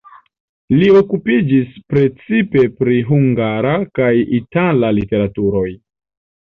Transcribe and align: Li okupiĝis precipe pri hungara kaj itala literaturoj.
Li 0.77 0.87
okupiĝis 1.01 1.75
precipe 1.93 2.65
pri 2.81 2.99
hungara 3.13 3.77
kaj 4.01 4.11
itala 4.43 4.95
literaturoj. 5.01 5.69